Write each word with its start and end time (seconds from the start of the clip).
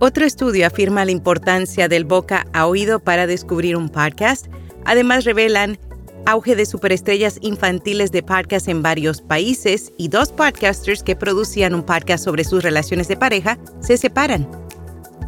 Otro 0.00 0.24
estudio 0.24 0.66
afirma 0.66 1.04
la 1.04 1.12
importancia 1.12 1.88
del 1.88 2.04
boca 2.04 2.46
a 2.52 2.66
oído 2.66 2.98
para 2.98 3.26
descubrir 3.26 3.76
un 3.76 3.88
podcast. 3.88 4.46
Además, 4.84 5.24
revelan 5.24 5.78
auge 6.26 6.56
de 6.56 6.66
superestrellas 6.66 7.38
infantiles 7.42 8.10
de 8.10 8.22
podcast 8.22 8.68
en 8.68 8.82
varios 8.82 9.20
países 9.20 9.92
y 9.96 10.08
dos 10.08 10.32
podcasters 10.32 11.02
que 11.02 11.16
producían 11.16 11.74
un 11.74 11.84
podcast 11.84 12.24
sobre 12.24 12.44
sus 12.44 12.62
relaciones 12.62 13.08
de 13.08 13.16
pareja 13.16 13.58
se 13.80 13.96
separan. 13.96 14.48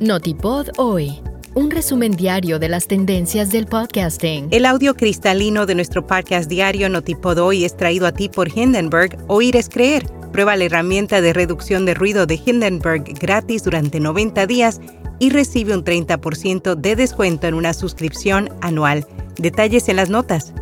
Notipod 0.00 0.68
hoy. 0.76 1.20
Un 1.54 1.70
resumen 1.70 2.12
diario 2.12 2.58
de 2.58 2.68
las 2.68 2.86
tendencias 2.86 3.50
del 3.50 3.66
podcasting. 3.66 4.48
El 4.50 4.66
audio 4.66 4.94
cristalino 4.94 5.66
de 5.66 5.74
nuestro 5.74 6.06
podcast 6.06 6.48
diario 6.48 6.88
Notipod 6.88 7.38
hoy 7.38 7.64
es 7.64 7.76
traído 7.76 8.06
a 8.06 8.12
ti 8.12 8.28
por 8.28 8.56
Hindenburg. 8.56 9.16
Oír 9.26 9.56
es 9.56 9.68
creer. 9.68 10.06
Prueba 10.32 10.56
la 10.56 10.64
herramienta 10.64 11.20
de 11.20 11.32
reducción 11.32 11.84
de 11.86 11.94
ruido 11.94 12.26
de 12.26 12.40
Hindenburg 12.44 13.04
gratis 13.18 13.64
durante 13.64 14.00
90 14.00 14.46
días 14.46 14.80
y 15.18 15.30
recibe 15.30 15.74
un 15.74 15.84
30% 15.84 16.74
de 16.76 16.96
descuento 16.96 17.46
en 17.46 17.54
una 17.54 17.74
suscripción 17.74 18.48
anual. 18.60 19.06
Detalles 19.36 19.88
en 19.88 19.96
las 19.96 20.08
notas. 20.10 20.52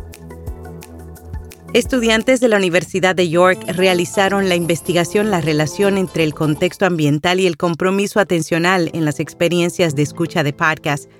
Estudiantes 1.73 2.39
de 2.39 2.47
la 2.47 2.57
Universidad 2.57 3.15
de 3.15 3.29
York 3.29 3.63
realizaron 3.67 4.49
la 4.49 4.55
investigación 4.55 5.29
La 5.29 5.39
relación 5.39 5.99
entre 5.99 6.23
el 6.23 6.33
contexto 6.33 6.87
ambiental 6.87 7.39
y 7.39 7.45
el 7.45 7.57
compromiso 7.57 8.19
atencional 8.19 8.89
en 8.93 9.05
las 9.05 9.19
experiencias 9.19 9.95
de 9.95 10.01
escucha 10.01 10.41
de 10.41 10.51
podcast. 10.51 11.11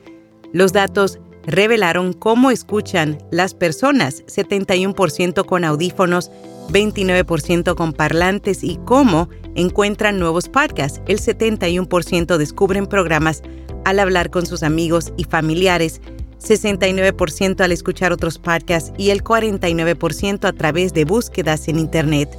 Los 0.52 0.74
datos 0.74 1.20
revelaron 1.46 2.14
cómo 2.14 2.50
escuchan 2.50 3.20
las 3.32 3.54
personas, 3.54 4.24
71% 4.26 5.46
con 5.46 5.64
audífonos, 5.64 6.32
29% 6.72 7.76
con 7.76 7.94
parlantes 7.94 8.64
y 8.64 8.78
cómo 8.86 9.30
encuentran 9.56 10.20
nuevos 10.20 10.50
podcasts. 10.50 11.02
El 11.08 11.20
71% 11.20 12.38
descubren 12.38 12.88
programas 12.88 13.42
al 13.86 14.00
hablar 14.00 14.30
con 14.30 14.46
sus 14.46 14.64
amigos 14.64 15.14
y 15.18 15.24
familiares 15.24 16.02
69% 16.40 17.62
al 17.62 17.72
escuchar 17.72 18.12
otros 18.14 18.40
podcasts 18.40 18.94
y 18.98 19.10
el 19.10 19.24
49% 19.24 20.46
a 20.46 20.54
través 20.54 20.94
de 20.94 21.06
búsquedas 21.06 21.68
en 21.68 21.80
Internet. 21.80 22.30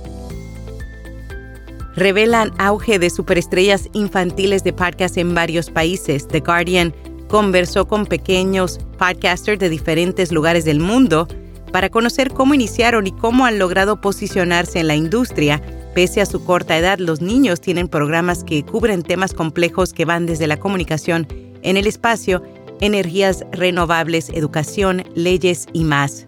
Revelan 1.96 2.52
auge 2.58 2.98
de 2.98 3.10
superestrellas 3.10 3.88
infantiles 3.92 4.64
de 4.64 4.72
podcasts 4.72 5.18
en 5.18 5.34
varios 5.34 5.70
países. 5.70 6.26
The 6.28 6.40
Guardian 6.40 6.94
conversó 7.28 7.86
con 7.86 8.06
pequeños 8.06 8.78
podcasters 8.98 9.58
de 9.58 9.68
diferentes 9.68 10.32
lugares 10.32 10.64
del 10.64 10.80
mundo 10.80 11.28
para 11.70 11.90
conocer 11.90 12.32
cómo 12.32 12.54
iniciaron 12.54 13.06
y 13.06 13.12
cómo 13.12 13.46
han 13.46 13.58
logrado 13.58 14.00
posicionarse 14.00 14.80
en 14.80 14.88
la 14.88 14.96
industria. 14.96 15.60
Pese 15.94 16.20
a 16.20 16.26
su 16.26 16.44
corta 16.44 16.76
edad, 16.76 16.98
los 16.98 17.20
niños 17.20 17.60
tienen 17.60 17.88
programas 17.88 18.44
que 18.44 18.64
cubren 18.64 19.02
temas 19.02 19.34
complejos 19.34 19.92
que 19.92 20.04
van 20.04 20.26
desde 20.26 20.46
la 20.46 20.58
comunicación 20.58 21.26
en 21.62 21.76
el 21.76 21.86
espacio 21.86 22.42
energías 22.80 23.44
renovables, 23.52 24.30
educación, 24.30 25.04
leyes 25.14 25.66
y 25.72 25.84
más. 25.84 26.26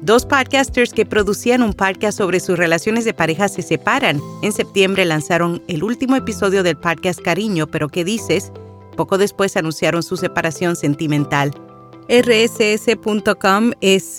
Dos 0.00 0.24
podcasters 0.26 0.92
que 0.92 1.04
producían 1.04 1.62
un 1.62 1.72
podcast 1.72 2.16
sobre 2.18 2.40
sus 2.40 2.56
relaciones 2.56 3.04
de 3.04 3.14
pareja 3.14 3.48
se 3.48 3.62
separan. 3.62 4.20
En 4.42 4.52
septiembre 4.52 5.04
lanzaron 5.04 5.62
el 5.66 5.82
último 5.82 6.16
episodio 6.16 6.62
del 6.62 6.76
podcast 6.76 7.20
Cariño, 7.20 7.66
pero 7.66 7.88
¿qué 7.88 8.04
dices? 8.04 8.52
Poco 8.96 9.18
después 9.18 9.56
anunciaron 9.56 10.02
su 10.02 10.16
separación 10.16 10.76
sentimental. 10.76 11.50
RSS.com 12.08 13.72
es 13.82 14.16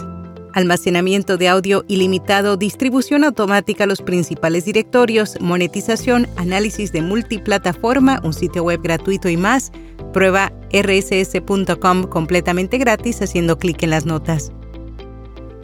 almacenamiento 0.53 1.37
de 1.37 1.47
audio 1.47 1.83
ilimitado, 1.87 2.55
distribución 2.55 3.23
automática 3.23 3.85
a 3.85 3.87
los 3.87 4.03
principales 4.03 4.65
directorios, 4.65 5.37
monetización, 5.41 6.27
análisis 6.37 6.91
de 6.91 7.01
multiplataforma, 7.01 8.19
un 8.23 8.33
sitio 8.33 8.63
web 8.63 8.81
gratuito 8.83 9.27
y 9.27 9.37
más. 9.37 9.71
Prueba 10.13 10.53
rss.com 10.71 12.03
completamente 12.03 12.77
gratis 12.77 13.23
haciendo 13.23 13.57
clic 13.57 13.81
en 13.81 13.89
las 13.89 14.05
notas. 14.05 14.51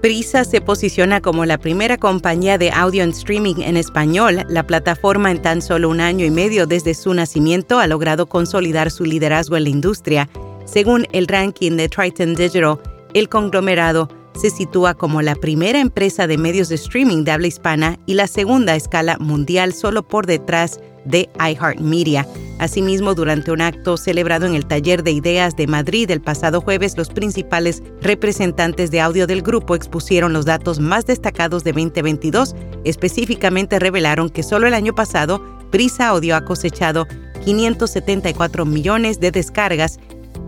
Prisa 0.01 0.45
se 0.45 0.61
posiciona 0.61 1.21
como 1.21 1.45
la 1.45 1.59
primera 1.59 1.97
compañía 1.97 2.57
de 2.57 2.71
audio 2.71 3.03
en 3.03 3.11
streaming 3.11 3.57
en 3.59 3.77
español. 3.77 4.45
La 4.49 4.65
plataforma 4.65 5.29
en 5.29 5.43
tan 5.43 5.61
solo 5.61 5.89
un 5.89 6.01
año 6.01 6.25
y 6.25 6.31
medio 6.31 6.65
desde 6.65 6.95
su 6.95 7.13
nacimiento 7.13 7.79
ha 7.79 7.85
logrado 7.85 8.25
consolidar 8.25 8.89
su 8.89 9.05
liderazgo 9.05 9.57
en 9.57 9.63
la 9.63 9.69
industria. 9.69 10.27
Según 10.65 11.07
el 11.11 11.27
ranking 11.27 11.77
de 11.77 11.87
Triton 11.87 12.35
Digital, 12.35 12.79
el 13.13 13.29
conglomerado 13.29 14.09
se 14.35 14.49
sitúa 14.49 14.93
como 14.93 15.21
la 15.21 15.35
primera 15.35 15.79
empresa 15.79 16.27
de 16.27 16.37
medios 16.37 16.69
de 16.69 16.75
streaming 16.75 17.23
de 17.23 17.31
habla 17.31 17.47
hispana 17.47 17.97
y 18.05 18.15
la 18.15 18.27
segunda 18.27 18.73
a 18.73 18.75
escala 18.75 19.17
mundial 19.17 19.73
solo 19.73 20.03
por 20.05 20.25
detrás 20.25 20.79
de 21.05 21.29
iHeartMedia. 21.39 22.27
Asimismo, 22.57 23.13
durante 23.13 23.51
un 23.51 23.61
acto 23.61 23.95
celebrado 23.95 24.45
en 24.45 24.55
el 24.55 24.65
Taller 24.65 25.03
de 25.03 25.11
Ideas 25.11 25.55
de 25.55 25.67
Madrid 25.67 26.09
el 26.09 26.21
pasado 26.21 26.61
jueves, 26.61 26.97
los 26.97 27.09
principales 27.09 27.83
representantes 28.01 28.91
de 28.91 29.01
audio 29.01 29.27
del 29.27 29.41
grupo 29.41 29.75
expusieron 29.75 30.33
los 30.33 30.45
datos 30.45 30.79
más 30.79 31.05
destacados 31.05 31.63
de 31.63 31.73
2022. 31.73 32.55
Específicamente 32.83 33.79
revelaron 33.79 34.29
que 34.29 34.43
solo 34.43 34.67
el 34.67 34.73
año 34.73 34.95
pasado, 34.95 35.41
Prisa 35.69 36.09
Audio 36.09 36.35
ha 36.35 36.45
cosechado 36.45 37.07
574 37.43 38.65
millones 38.65 39.19
de 39.19 39.31
descargas 39.31 39.99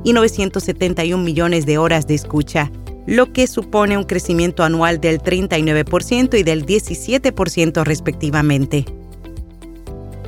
y 0.07 0.13
971 0.13 1.21
millones 1.21 1.65
de 1.65 1.77
horas 1.77 2.07
de 2.07 2.15
escucha 2.15 2.71
lo 3.05 3.33
que 3.33 3.45
supone 3.45 3.97
un 3.97 4.05
crecimiento 4.05 4.63
anual 4.63 5.01
del 5.01 5.19
39% 5.19 6.39
y 6.39 6.43
del 6.43 6.65
17% 6.65 7.83
respectivamente. 7.83 8.85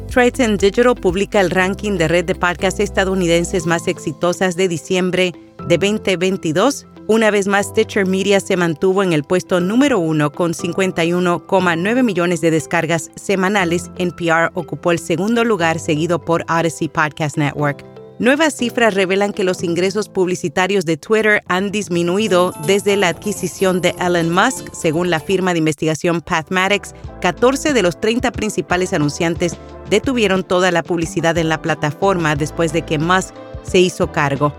Triton 0.10 0.58
Digital 0.58 0.96
publica 0.96 1.40
el 1.40 1.50
ranking 1.50 1.98
de 1.98 2.10
red 2.10 2.26
de 2.26 2.36
podcasts 2.36 2.82
estadounidenses 2.82 3.66
más 3.66 3.88
exitosas 3.88 4.58
de 4.58 4.68
diciembre 4.68 5.34
de 5.68 5.78
2022. 5.78 6.86
Una 7.08 7.32
vez 7.32 7.48
más, 7.48 7.68
Stitcher 7.68 8.06
Media 8.06 8.42
se 8.42 8.58
mantuvo 8.58 9.02
en 9.02 9.14
el 9.14 9.24
puesto 9.24 9.62
número 9.62 10.00
uno 10.00 10.32
con 10.32 10.54
51,9 10.54 12.04
millones 12.04 12.42
de 12.42 12.52
descargas 12.52 13.12
semanales. 13.16 13.92
NPR 13.98 14.52
ocupó 14.56 14.92
el 14.92 15.00
segundo 15.00 15.46
lugar, 15.46 15.80
seguido 15.80 16.20
por 16.20 16.46
Odyssey 16.50 16.90
Podcast 16.90 17.38
Network. 17.38 17.99
Nuevas 18.20 18.54
cifras 18.54 18.96
revelan 18.96 19.32
que 19.32 19.46
los 19.46 19.64
ingresos 19.64 20.10
publicitarios 20.10 20.84
de 20.84 20.98
Twitter 20.98 21.42
han 21.48 21.72
disminuido 21.72 22.54
desde 22.68 22.98
la 22.98 23.08
adquisición 23.08 23.80
de 23.80 23.96
Elon 23.98 24.30
Musk. 24.30 24.74
Según 24.74 25.10
la 25.10 25.22
firma 25.22 25.54
de 25.54 25.60
investigación 25.60 26.20
Pathmatics, 26.20 26.94
14 27.22 27.72
de 27.72 27.82
los 27.82 27.98
30 28.02 28.34
principales 28.34 28.92
anunciantes 28.92 29.56
detuvieron 29.90 30.44
toda 30.44 30.70
la 30.70 30.84
publicidad 30.84 31.38
en 31.38 31.48
la 31.48 31.62
plataforma 31.62 32.36
después 32.36 32.74
de 32.74 32.82
que 32.82 33.00
Musk 33.00 33.34
se 33.64 33.80
hizo 33.80 34.12
cargo. 34.12 34.54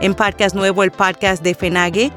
En 0.00 0.14
Podcast 0.14 0.54
Nuevo, 0.54 0.84
el 0.84 0.92
podcast 0.92 1.42
de 1.42 1.56
FENAGE, 1.56 2.12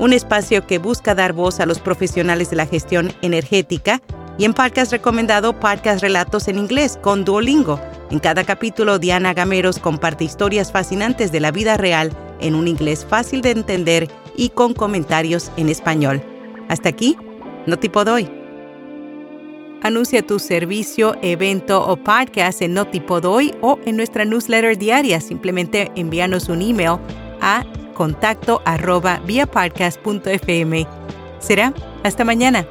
un 0.00 0.12
espacio 0.12 0.66
que 0.66 0.78
busca 0.78 1.14
dar 1.14 1.34
voz 1.34 1.60
a 1.60 1.66
los 1.66 1.78
profesionales 1.78 2.50
de 2.50 2.56
la 2.56 2.66
gestión 2.66 3.12
energética, 3.22 4.02
y 4.38 4.44
en 4.44 4.54
Podcast 4.54 4.90
Recomendado, 4.90 5.58
Podcast 5.58 6.02
Relatos 6.02 6.48
en 6.48 6.58
Inglés 6.58 6.98
con 7.00 7.24
Duolingo. 7.24 7.80
En 8.10 8.20
cada 8.20 8.44
capítulo, 8.44 8.98
Diana 8.98 9.34
Gameros 9.34 9.78
comparte 9.80 10.24
historias 10.24 10.70
fascinantes 10.70 11.32
de 11.32 11.40
la 11.40 11.50
vida 11.50 11.76
real 11.76 12.12
en 12.40 12.54
un 12.54 12.68
inglés 12.68 13.04
fácil 13.04 13.40
de 13.40 13.50
entender 13.50 14.08
y 14.36 14.50
con 14.50 14.74
comentarios 14.74 15.50
en 15.56 15.68
español. 15.68 16.22
Hasta 16.68 16.88
aquí, 16.88 17.16
no 17.66 17.78
tipo 17.78 18.04
doy. 18.04 18.28
Anuncia 19.82 20.22
tu 20.22 20.38
servicio, 20.38 21.16
evento 21.22 21.84
o 21.84 21.96
podcast 21.96 22.62
en 22.62 22.74
Notipodoy 22.74 23.54
o 23.60 23.78
en 23.84 23.96
nuestra 23.96 24.24
newsletter 24.24 24.78
diaria. 24.78 25.20
Simplemente 25.20 25.90
envíanos 25.96 26.48
un 26.48 26.62
email 26.62 26.98
a 27.40 27.64
contacto 27.94 28.62
Será 31.38 31.72
hasta 32.02 32.24
mañana. 32.24 32.66